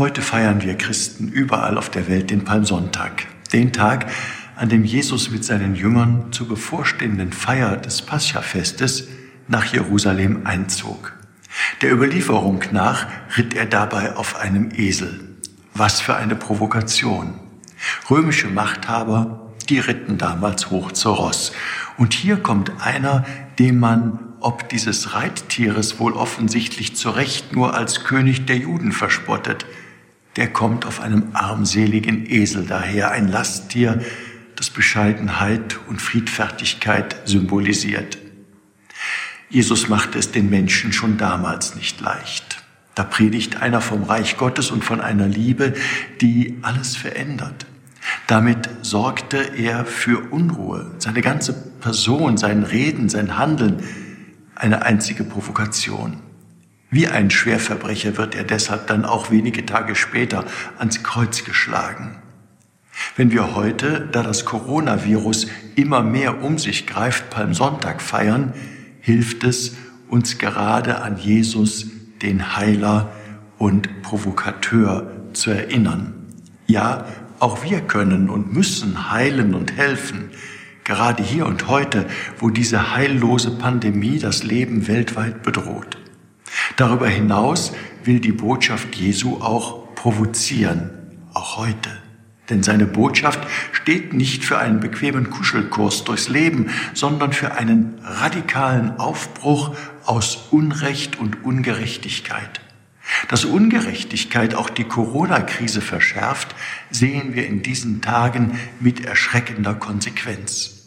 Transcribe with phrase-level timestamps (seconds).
[0.00, 4.10] Heute feiern wir Christen überall auf der Welt den Palmsonntag, den Tag,
[4.56, 9.08] an dem Jesus mit seinen Jüngern zur bevorstehenden Feier des Paschafestes
[9.46, 11.12] nach Jerusalem einzog.
[11.82, 15.20] Der Überlieferung nach ritt er dabei auf einem Esel.
[15.74, 17.34] Was für eine Provokation.
[18.08, 21.52] Römische Machthaber, die ritten damals hoch zur Ross.
[21.98, 23.26] Und hier kommt einer,
[23.58, 29.66] dem man ob dieses Reittieres wohl offensichtlich zu Recht nur als König der Juden verspottet,
[30.36, 34.00] der kommt auf einem armseligen Esel daher, ein Lasttier,
[34.56, 38.18] das Bescheidenheit und Friedfertigkeit symbolisiert.
[39.48, 42.62] Jesus machte es den Menschen schon damals nicht leicht.
[42.94, 45.74] Da predigt einer vom Reich Gottes und von einer Liebe,
[46.20, 47.66] die alles verändert.
[48.26, 50.90] Damit sorgte er für Unruhe.
[50.98, 53.82] Seine ganze Person, sein Reden, sein Handeln,
[54.54, 56.18] eine einzige Provokation.
[56.90, 60.44] Wie ein Schwerverbrecher wird er deshalb dann auch wenige Tage später
[60.78, 62.16] ans Kreuz geschlagen.
[63.16, 68.54] Wenn wir heute, da das Coronavirus immer mehr um sich greift, Palmsonntag feiern,
[69.00, 69.76] hilft es
[70.08, 71.86] uns gerade an Jesus,
[72.22, 73.12] den Heiler
[73.58, 76.14] und Provokateur, zu erinnern.
[76.66, 77.04] Ja,
[77.38, 80.30] auch wir können und müssen heilen und helfen,
[80.82, 82.06] gerade hier und heute,
[82.40, 85.96] wo diese heillose Pandemie das Leben weltweit bedroht.
[86.80, 87.72] Darüber hinaus
[88.04, 90.88] will die Botschaft Jesu auch provozieren,
[91.34, 91.90] auch heute.
[92.48, 98.98] Denn seine Botschaft steht nicht für einen bequemen Kuschelkurs durchs Leben, sondern für einen radikalen
[98.98, 102.62] Aufbruch aus Unrecht und Ungerechtigkeit.
[103.28, 106.54] Dass Ungerechtigkeit auch die Corona-Krise verschärft,
[106.90, 110.79] sehen wir in diesen Tagen mit erschreckender Konsequenz.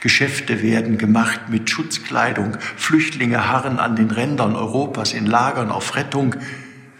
[0.00, 6.36] Geschäfte werden gemacht mit Schutzkleidung, Flüchtlinge harren an den Rändern Europas in Lagern auf Rettung,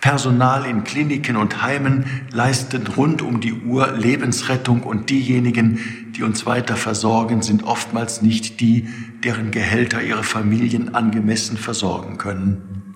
[0.00, 6.46] Personal in Kliniken und Heimen leistet rund um die Uhr Lebensrettung und diejenigen, die uns
[6.46, 8.88] weiter versorgen, sind oftmals nicht die,
[9.22, 12.89] deren Gehälter ihre Familien angemessen versorgen können.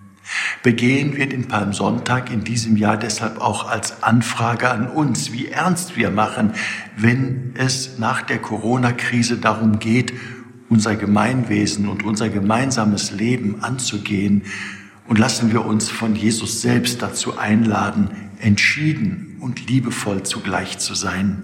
[0.65, 5.99] Begehen wir den Palmsonntag in diesem Jahr deshalb auch als Anfrage an uns, wie ernst
[5.99, 6.55] wir machen,
[6.97, 10.15] wenn es nach der Corona-Krise darum geht,
[10.71, 14.45] unser Gemeinwesen und unser gemeinsames Leben anzugehen
[15.07, 18.09] und lassen wir uns von Jesus selbst dazu einladen,
[18.41, 21.43] entschieden und liebevoll zugleich zu sein.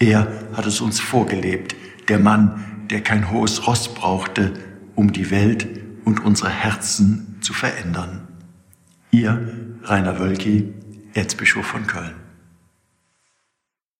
[0.00, 1.76] Er hat es uns vorgelebt,
[2.08, 4.54] der Mann, der kein hohes Ross brauchte,
[4.96, 5.68] um die Welt
[6.04, 8.22] und unsere Herzen zu verändern.
[9.10, 9.40] Ihr
[9.84, 10.74] Rainer Wölki,
[11.14, 12.27] Erzbischof von Köln.